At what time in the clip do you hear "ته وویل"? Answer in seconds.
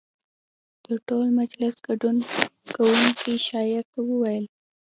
3.91-4.45